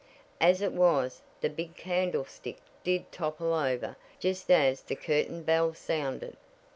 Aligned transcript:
As 0.39 0.63
it 0.63 0.71
was, 0.71 1.21
the 1.41 1.47
big 1.51 1.75
candlestick 1.77 2.57
did 2.83 3.11
topple 3.11 3.53
over 3.53 3.97
just 4.19 4.49
as 4.49 4.81
the 4.81 4.95
curtain 4.95 5.43
bell 5.43 5.75
sounded. 5.75 6.35